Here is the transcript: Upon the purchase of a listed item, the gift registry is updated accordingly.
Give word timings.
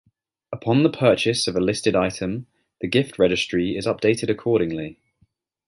Upon 0.51 0.81
the 0.81 0.89
purchase 0.89 1.47
of 1.47 1.55
a 1.55 1.59
listed 1.59 1.95
item, 1.95 2.47
the 2.79 2.87
gift 2.87 3.19
registry 3.19 3.77
is 3.77 3.85
updated 3.85 4.29
accordingly. 4.31 4.97